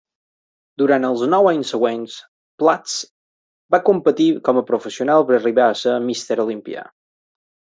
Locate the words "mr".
6.09-6.41